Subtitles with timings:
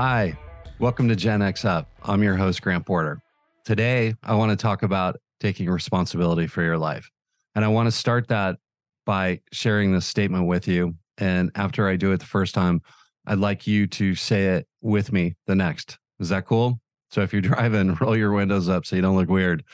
[0.00, 0.38] Hi,
[0.78, 1.90] welcome to Gen X Up.
[2.04, 3.20] I'm your host, Grant Porter.
[3.64, 7.10] Today, I want to talk about taking responsibility for your life.
[7.56, 8.58] And I want to start that
[9.04, 10.94] by sharing this statement with you.
[11.18, 12.80] And after I do it the first time,
[13.26, 15.98] I'd like you to say it with me the next.
[16.20, 16.80] Is that cool?
[17.10, 19.64] So if you're driving, roll your windows up so you don't look weird.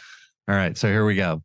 [0.49, 1.43] All right, so here we go.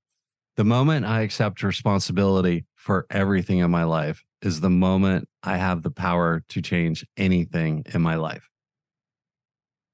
[0.56, 5.84] The moment I accept responsibility for everything in my life is the moment I have
[5.84, 8.50] the power to change anything in my life.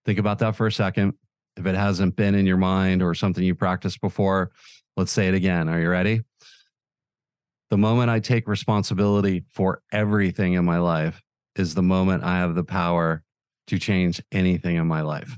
[0.05, 1.14] Think about that for a second.
[1.58, 4.52] If it hasn't been in your mind or something you practiced before,
[4.98, 5.70] let's say it again.
[5.70, 6.22] Are you ready?
[7.70, 11.22] The moment I take responsibility for everything in my life
[11.55, 13.23] is the moment I have the power
[13.68, 15.38] to change anything in my life.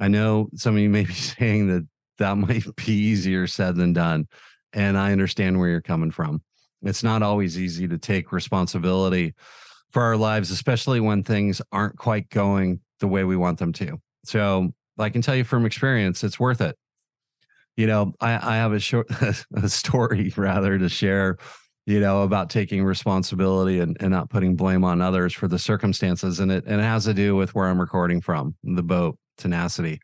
[0.00, 1.86] I know some of you may be saying that
[2.18, 4.28] that might be easier said than done.
[4.72, 6.42] And I understand where you're coming from.
[6.82, 9.34] It's not always easy to take responsibility
[9.92, 14.00] for our lives, especially when things aren't quite going the way we want them to.
[14.24, 16.76] So I can tell you from experience, it's worth it.
[17.76, 19.08] You know, I, I have a short
[19.54, 21.38] a story rather to share,
[21.86, 26.40] you know, about taking responsibility and, and not putting blame on others for the circumstances.
[26.40, 30.00] And it and it has to do with where I'm recording from, the boat, tenacity.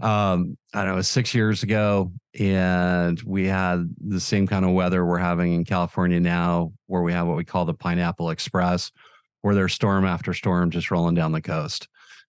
[0.00, 5.18] Um, I know, six years ago, and we had the same kind of weather we're
[5.18, 8.90] having in California now, where we have what we call the Pineapple Express,
[9.42, 11.88] where there's storm after storm just rolling down the coast.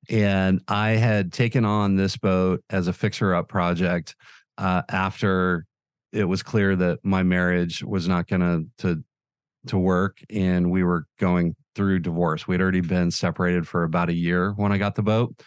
[0.09, 4.16] And I had taken on this boat as a fixer up project
[4.58, 5.66] uh, after
[6.12, 9.03] it was clear that my marriage was not going to
[9.68, 12.48] to work and we were going through divorce.
[12.48, 15.40] We'd already been separated for about a year when I got the boat.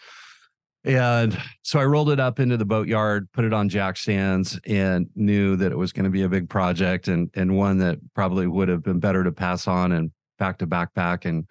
[0.83, 5.07] And so I rolled it up into the boatyard, put it on jack stands, and
[5.15, 8.45] knew that it was going to be a big project and and one that probably
[8.45, 11.45] would have been better to pass on and back to backpack and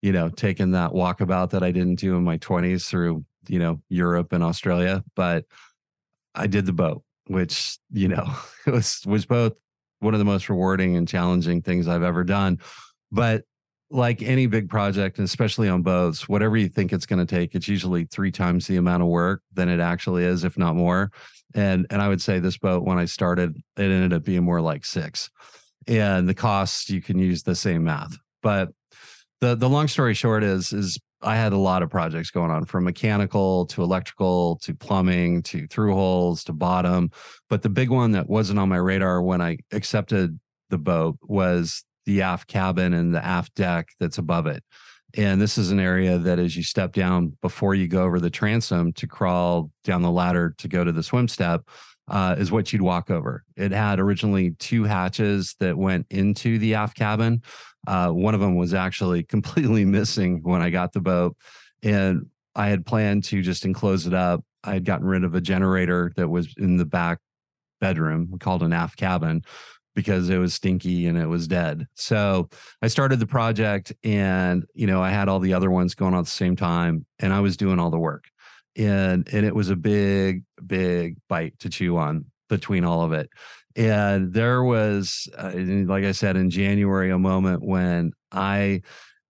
[0.00, 3.80] you know taking that walkabout that I didn't do in my 20s through you know
[3.88, 5.44] Europe and Australia but
[6.34, 8.26] I did the boat which you know
[8.66, 9.54] it was was both
[10.00, 12.58] one of the most rewarding and challenging things I've ever done.
[13.12, 13.44] But
[13.90, 17.68] like any big project especially on boats whatever you think it's going to take it's
[17.68, 21.10] usually three times the amount of work than it actually is if not more.
[21.54, 24.60] And and I would say this boat when I started it ended up being more
[24.60, 25.30] like six
[25.86, 28.16] and the costs you can use the same math.
[28.42, 28.70] But
[29.40, 32.64] the the long story short is is I had a lot of projects going on
[32.64, 37.10] from mechanical to electrical to plumbing to through holes to bottom.
[37.48, 40.38] But the big one that wasn't on my radar when I accepted
[40.70, 44.64] the boat was the aft cabin and the aft deck that's above it.
[45.14, 48.30] And this is an area that as you step down before you go over the
[48.30, 51.68] transom to crawl down the ladder to go to the swim step
[52.12, 53.42] uh, is what you'd walk over.
[53.56, 57.42] It had originally two hatches that went into the aft cabin.
[57.86, 61.36] Uh, one of them was actually completely missing when I got the boat.
[61.82, 64.44] And I had planned to just enclose it up.
[64.62, 67.18] I had gotten rid of a generator that was in the back
[67.80, 69.42] bedroom called an aft cabin
[69.94, 71.86] because it was stinky and it was dead.
[71.94, 72.48] So
[72.82, 76.20] I started the project and you know I had all the other ones going on
[76.20, 78.24] at the same time and I was doing all the work
[78.76, 83.30] and and it was a big big bite to chew on between all of it.
[83.74, 88.82] And there was uh, like i said in january a moment when i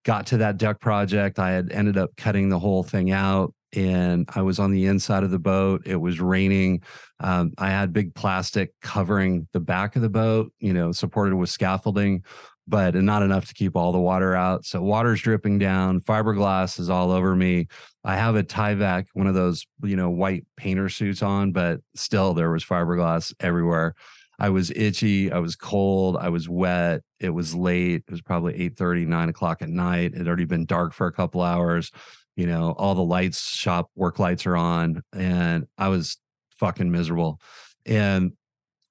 [0.04, 4.28] got to that deck project i had ended up cutting the whole thing out and
[4.34, 6.82] i was on the inside of the boat it was raining
[7.20, 11.50] um, i had big plastic covering the back of the boat you know supported with
[11.50, 12.24] scaffolding
[12.68, 14.66] but not enough to keep all the water out.
[14.66, 17.68] So water's dripping down, fiberglass is all over me.
[18.04, 22.34] I have a Tyvek, one of those, you know, white painter suits on, but still
[22.34, 23.96] there was fiberglass everywhere.
[24.40, 28.04] I was itchy, I was cold, I was wet, it was late.
[28.08, 30.14] It was probably 8 30, 9 o'clock at night.
[30.14, 31.92] It had already been dark for a couple hours.
[32.36, 36.18] You know, all the lights, shop work lights are on, and I was
[36.58, 37.40] fucking miserable.
[37.86, 38.32] And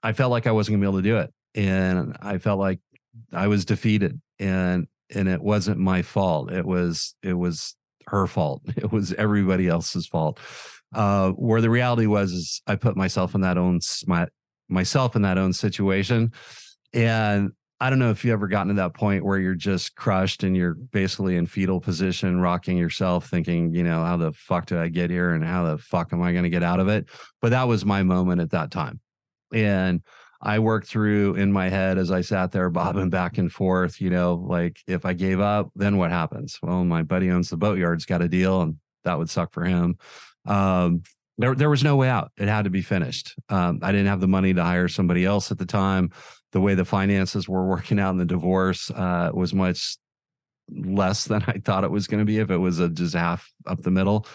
[0.03, 1.35] I felt like I wasn't gonna be able to do it.
[1.57, 2.79] And I felt like
[3.33, 6.53] I was defeated and and it wasn't my fault.
[6.53, 7.77] It was it was
[8.07, 8.63] her fault.
[8.77, 10.39] It was everybody else's fault.
[10.93, 14.27] Uh, where the reality was is I put myself in that own my,
[14.69, 16.33] myself in that own situation.
[16.93, 17.53] And
[17.83, 20.55] I don't know if you ever gotten to that point where you're just crushed and
[20.55, 24.89] you're basically in fetal position, rocking yourself, thinking, you know, how the fuck did I
[24.89, 27.07] get here and how the fuck am I going to get out of it?
[27.41, 29.01] But that was my moment at that time.
[29.55, 30.03] And
[30.43, 34.09] I worked through in my head as I sat there bobbing back and forth, you
[34.09, 36.59] know, like if I gave up, then what happens?
[36.63, 39.97] Well, my buddy owns the boatyard's got a deal and that would suck for him.
[40.47, 41.03] Um,
[41.37, 42.33] there, there was no way out.
[42.39, 43.35] It had to be finished.
[43.49, 46.11] Um, I didn't have the money to hire somebody else at the time.
[46.53, 49.97] The way the finances were working out in the divorce uh, was much
[50.71, 53.83] less than I thought it was going to be if it was a half up
[53.83, 54.27] the middle.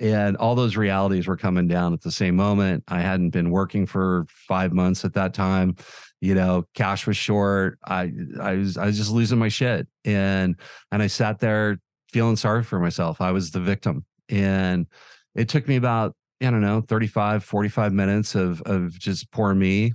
[0.00, 2.84] And all those realities were coming down at the same moment.
[2.88, 5.76] I hadn't been working for five months at that time.
[6.20, 7.78] You know, cash was short.
[7.86, 9.86] I I was I was just losing my shit.
[10.04, 10.56] And
[10.90, 11.78] and I sat there
[12.10, 13.20] feeling sorry for myself.
[13.20, 14.04] I was the victim.
[14.28, 14.86] And
[15.34, 19.92] it took me about, I don't know, 35, 45 minutes of of just poor me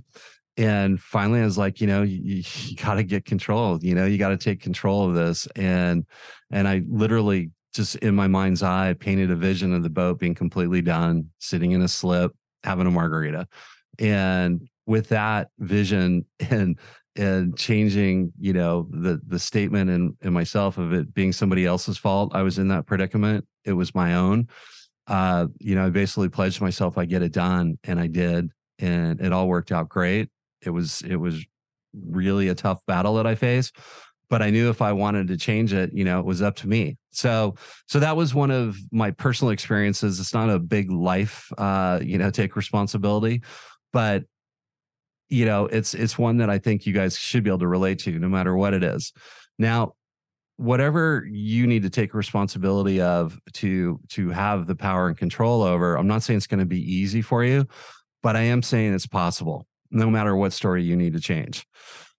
[0.56, 4.04] and finally i was like you know you, you got to get control you know
[4.04, 6.04] you got to take control of this and
[6.50, 10.34] and i literally just in my mind's eye painted a vision of the boat being
[10.34, 12.32] completely done sitting in a slip
[12.64, 13.46] having a margarita.
[13.98, 16.78] And with that vision and
[17.16, 21.98] and changing you know the the statement and and myself of it being somebody else's
[21.98, 23.46] fault i was in that predicament.
[23.64, 24.48] It was my own.
[25.06, 28.50] Uh you know i basically pledged myself i get it done and i did
[28.80, 30.28] and it all worked out great.
[30.62, 31.44] It was it was
[31.92, 33.76] really a tough battle that I faced
[34.30, 36.68] but I knew if I wanted to change it, you know, it was up to
[36.68, 36.96] me.
[37.10, 37.56] So,
[37.86, 40.20] so that was one of my personal experiences.
[40.20, 43.42] It's not a big life, uh, you know, take responsibility,
[43.92, 44.24] but
[45.28, 48.00] you know, it's it's one that I think you guys should be able to relate
[48.00, 49.12] to, no matter what it is.
[49.58, 49.94] Now,
[50.56, 55.96] whatever you need to take responsibility of to to have the power and control over,
[55.96, 57.66] I'm not saying it's going to be easy for you,
[58.22, 61.66] but I am saying it's possible no matter what story you need to change.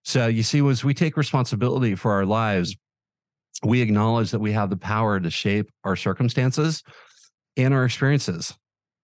[0.04, 2.76] So you see, as we take responsibility for our lives,
[3.64, 6.82] we acknowledge that we have the power to shape our circumstances
[7.56, 8.54] and our experiences.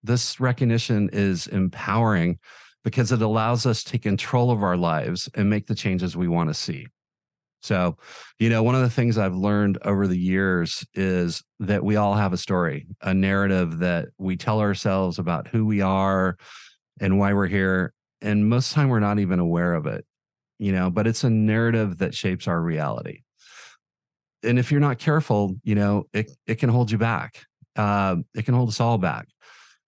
[0.02, 2.38] This recognition is empowering
[2.82, 6.28] because it allows us to take control of our lives and make the changes we
[6.28, 6.86] want to see.
[7.60, 7.96] So,
[8.38, 12.14] you know, one of the things I've learned over the years is that we all
[12.14, 16.36] have a story, a narrative that we tell ourselves about who we are
[17.00, 20.04] and why we're here and most of the time we're not even aware of it
[20.58, 23.22] you know but it's a narrative that shapes our reality.
[24.42, 27.44] And if you're not careful you know it, it can hold you back.
[27.76, 29.28] Uh, it can hold us all back.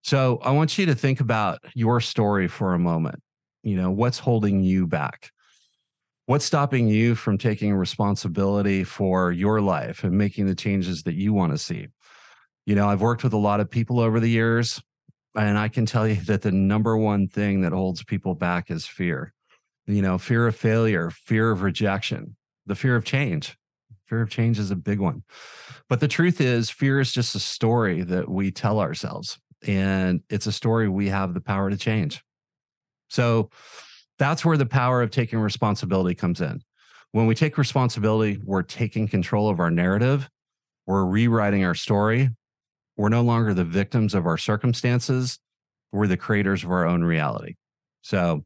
[0.02, 3.22] So i want you to think about your story for a moment.
[3.62, 5.30] You know what's holding you back?
[6.26, 11.32] What's stopping you from taking responsibility for your life and making the changes that you
[11.32, 11.88] want to see?
[12.66, 14.80] You know i've worked with a lot of people over the years
[15.36, 18.86] and I can tell you that the number one thing that holds people back is
[18.86, 19.32] fear.
[19.90, 23.56] You know, fear of failure, fear of rejection, the fear of change.
[24.06, 25.22] Fear of change is a big one.
[25.88, 30.46] But the truth is, fear is just a story that we tell ourselves, and it's
[30.46, 32.22] a story we have the power to change.
[33.08, 33.50] So
[34.18, 36.62] that's where the power of taking responsibility comes in.
[37.12, 40.28] When we take responsibility, we're taking control of our narrative,
[40.86, 42.30] we're rewriting our story,
[42.96, 45.38] we're no longer the victims of our circumstances.
[45.92, 47.54] We're the creators of our own reality.
[48.02, 48.44] So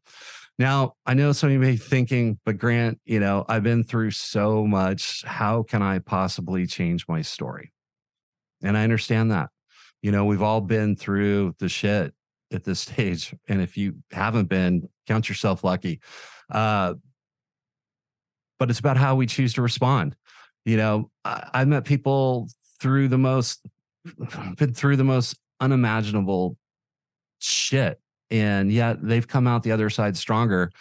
[0.59, 3.85] now I know some of you may be thinking, but Grant, you know, I've been
[3.85, 5.25] through so much.
[5.25, 7.73] How can I possibly change my story?
[8.63, 9.51] And I understand that.
[10.03, 12.15] You know, we've all been through the shit
[12.53, 13.35] at this stage.
[13.49, 16.01] And if you haven't been, count yourself lucky.
[16.51, 16.95] Uh,
[18.59, 20.15] but it's about how we choose to respond.
[20.65, 22.49] You know, I, I met people
[22.81, 23.67] through the most
[24.57, 26.57] been through the most unimaginable
[27.39, 28.01] shit.
[28.35, 30.73] And yet they've come out the other side stronger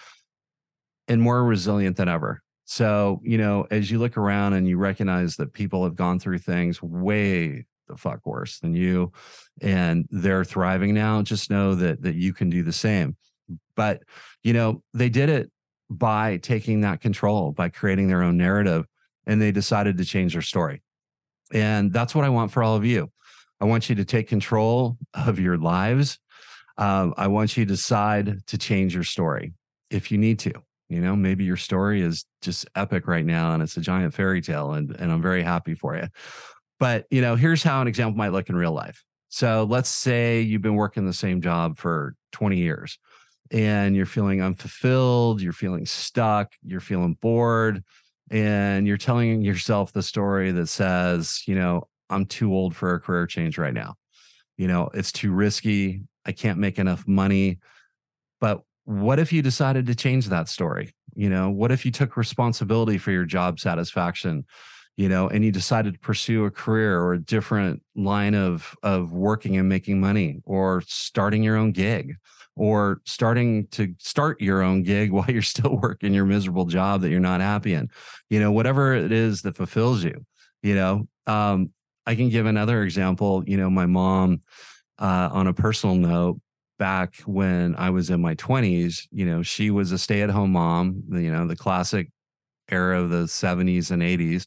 [1.08, 2.42] and more resilient than ever.
[2.66, 6.40] So, you know, as you look around and you recognize that people have gone through
[6.40, 9.12] things way the fuck worse than you
[9.62, 13.18] and they're thriving now, just know that that you can do the same.
[13.76, 14.02] But,
[14.42, 15.52] you know, they did it
[15.92, 18.86] by taking that control, by creating their own narrative
[19.28, 20.82] and they decided to change their story.
[21.54, 23.12] And that's what I want for all of you.
[23.62, 26.18] I want you to take control of your lives.
[26.78, 29.54] Um, I want you to decide to change your story
[29.92, 30.54] if you need to.
[30.90, 34.42] You know, maybe your story is just epic right now and it's a giant fairy
[34.42, 36.08] tale, and, and I'm very happy for you.
[36.80, 39.04] But, you know, here's how an example might look in real life.
[39.30, 43.00] So let's say you've been working the same job for 20 years
[43.50, 47.84] and you're feeling unfulfilled, you're feeling stuck, you're feeling bored,
[48.30, 53.00] and you're telling yourself the story that says, you know, I'm too old for a
[53.00, 53.96] career change right now.
[54.58, 56.02] You know, it's too risky.
[56.26, 57.60] I can't make enough money.
[58.40, 60.94] But what if you decided to change that story?
[61.16, 64.46] You know, what if you took responsibility for your job satisfaction?
[64.96, 69.12] You know, and you decided to pursue a career or a different line of of
[69.12, 72.16] working and making money or starting your own gig
[72.56, 77.10] or starting to start your own gig while you're still working your miserable job that
[77.10, 77.90] you're not happy in
[78.30, 80.26] you know whatever it is that fulfills you
[80.62, 81.68] you know um,
[82.06, 84.40] i can give another example you know my mom
[85.00, 86.40] uh, on a personal note
[86.80, 91.32] back when i was in my 20s you know she was a stay-at-home mom you
[91.32, 92.10] know the classic
[92.70, 94.46] era of the 70s and 80s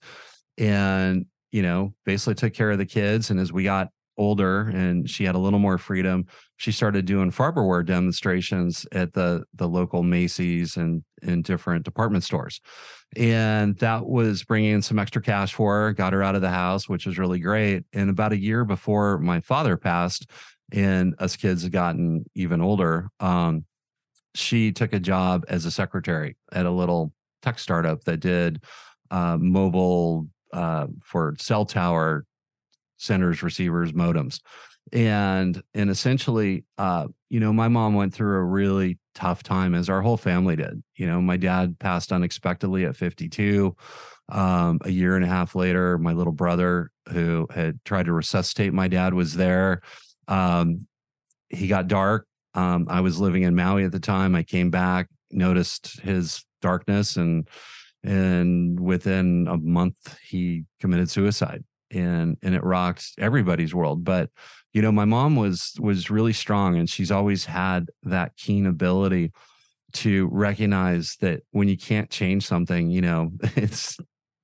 [0.59, 3.89] and you know basically took care of the kids and as we got
[4.19, 9.45] older and she had a little more freedom she started doing farberware demonstrations at the
[9.55, 12.61] the local macy's and in different department stores.
[13.17, 16.51] And that was bringing in some extra cash for her got her out of the
[16.51, 17.85] house which was really great.
[17.93, 20.31] And about a year before my father passed
[20.73, 23.65] and us kids had gotten even older um,
[24.35, 28.63] she took a job as a secretary at a little tech startup that did
[29.11, 32.25] uh, mobile uh, for cell tower
[32.97, 34.41] centers, receivers, modems.
[34.93, 39.89] And and essentially, uh, you know, my mom went through a really tough time, as
[39.89, 40.83] our whole family did.
[40.95, 43.75] You know, my dad passed unexpectedly at 52.
[44.29, 48.73] Um, a year and a half later, my little brother, who had tried to resuscitate
[48.73, 49.83] my dad, was there.
[50.29, 50.87] Um,
[51.49, 52.27] he got dark.
[52.55, 54.35] Um, I was living in Maui at the time.
[54.35, 57.49] I came back, noticed his darkness, and
[58.05, 64.31] and within a month, he committed suicide and and it rocked everybody's world but
[64.73, 69.33] you know my mom was was really strong and she's always had that keen ability
[69.93, 73.97] to recognize that when you can't change something you know it's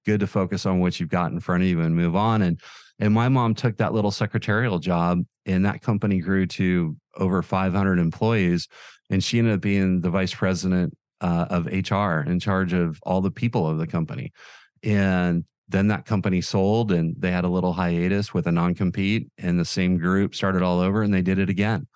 [0.07, 2.61] good to focus on what you've got in front of you and move on and
[2.99, 7.99] and my mom took that little secretarial job and that company grew to over 500
[7.99, 8.69] employees
[9.11, 13.21] and she ended up being the vice president uh, of hr in charge of all
[13.21, 14.33] the people of the company
[14.83, 19.59] and then that company sold and they had a little hiatus with a non-compete and
[19.59, 21.87] the same group started all over and they did it again.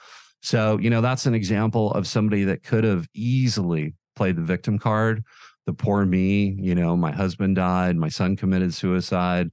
[0.42, 4.78] So you know that's an example of somebody that could have easily played the victim
[4.78, 5.22] card.
[5.66, 9.50] The poor me you know my husband died my son committed suicide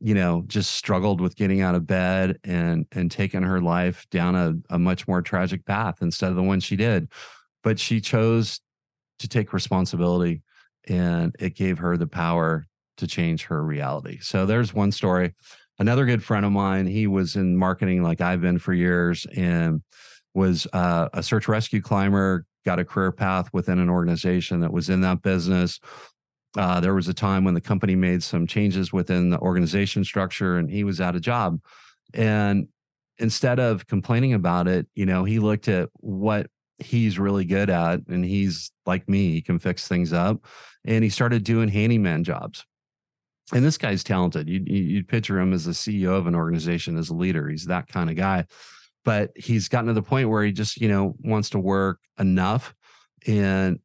[0.00, 4.34] you know just struggled with getting out of bed and and taking her life down
[4.34, 7.08] a, a much more tragic path instead of the one she did.
[7.62, 8.60] But she chose
[9.20, 10.42] to take responsibility
[10.88, 12.66] and it gave her the power
[12.98, 14.18] to change her reality.
[14.20, 15.34] So there's one story.
[15.78, 19.82] Another good friend of mine, he was in marketing like I've been for years and
[20.34, 24.88] was uh, a search rescue climber, got a career path within an organization that was
[24.88, 25.80] in that business.
[26.56, 30.58] Uh, there was a time when the company made some changes within the organization structure
[30.58, 31.58] and he was out of job.
[32.14, 32.68] And
[33.18, 38.00] instead of complaining about it, you know, he looked at what he's really good at
[38.08, 40.44] and he's like me, he can fix things up.
[40.84, 42.64] And he started doing handyman jobs
[43.52, 44.48] and this guy's talented.
[44.48, 47.48] You you picture him as the CEO of an organization, as a leader.
[47.48, 48.46] He's that kind of guy.
[49.04, 52.72] But he's gotten to the point where he just, you know, wants to work enough.
[53.26, 53.80] And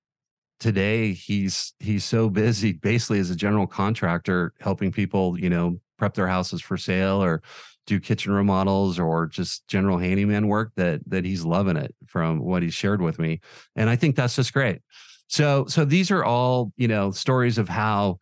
[0.60, 6.14] today he's he's so busy basically as a general contractor helping people, you know, prep
[6.14, 7.42] their houses for sale or
[7.88, 12.62] do kitchen remodels or just general handyman work that that he's loving it from what
[12.62, 13.40] he's shared with me.
[13.76, 14.82] And I think that's just great.
[15.28, 18.20] So so these are all, you know, stories of how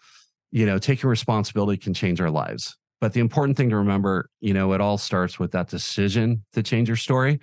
[0.55, 2.77] you know, taking responsibility can change our lives.
[3.01, 6.63] But the important thing to remember, you know, it all starts with that decision to
[6.63, 7.41] change your story.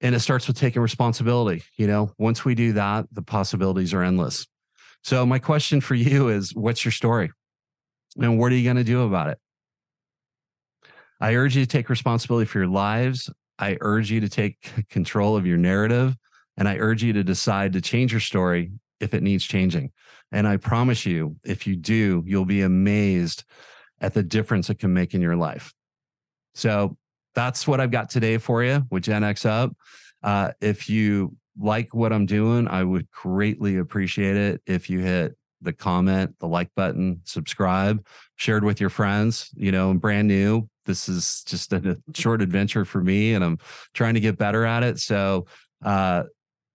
[0.00, 1.62] And it starts with taking responsibility.
[1.76, 4.46] You know, once we do that, the possibilities are endless.
[5.04, 7.32] So, my question for you is what's your story?
[8.16, 9.38] And what are you going to do about it?
[11.20, 13.28] I urge you to take responsibility for your lives.
[13.58, 16.16] I urge you to take control of your narrative.
[16.56, 19.90] And I urge you to decide to change your story if it needs changing.
[20.32, 23.44] And I promise you, if you do, you'll be amazed
[24.00, 25.72] at the difference it can make in your life.
[26.54, 26.96] So
[27.34, 29.72] that's what I've got today for you with Gen X Up.
[30.22, 35.36] Uh, if you like what I'm doing, I would greatly appreciate it if you hit
[35.62, 38.04] the comment, the like button, subscribe,
[38.36, 39.50] shared with your friends.
[39.54, 40.68] You know, I'm brand new.
[40.86, 43.58] This is just a short adventure for me, and I'm
[43.94, 44.98] trying to get better at it.
[44.98, 45.46] So,
[45.84, 46.24] uh,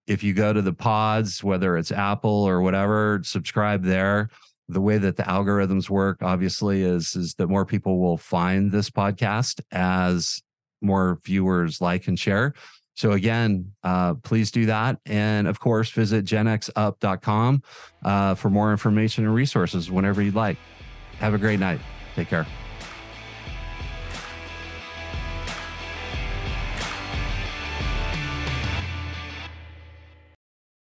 [0.08, 4.30] if you go to the pods, whether it's Apple or whatever, subscribe there.
[4.68, 8.90] The way that the algorithms work, obviously, is is that more people will find this
[8.90, 10.42] podcast as
[10.82, 12.54] more viewers like and share.
[12.96, 17.62] So again, uh, please do that, and of course, visit genxup.com
[18.04, 20.58] uh, for more information and resources whenever you'd like.
[21.20, 21.82] Have a great night.
[22.16, 22.48] Take care.